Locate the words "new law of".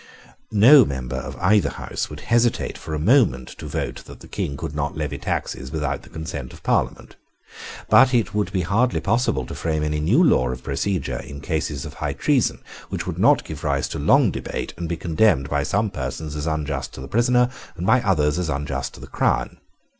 9.99-10.63